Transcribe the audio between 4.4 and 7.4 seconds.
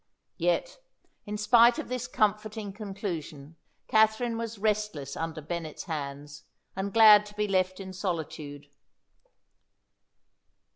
restless under Bennet's hands, and glad to